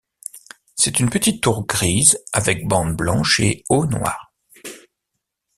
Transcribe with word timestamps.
C'est 0.75 0.99
une 0.99 1.11
petite 1.11 1.43
tour 1.43 1.67
grise, 1.67 2.25
avec 2.33 2.67
bande 2.67 2.97
blanche 2.97 3.39
et 3.39 3.63
haut 3.69 3.85
noir. 3.85 4.33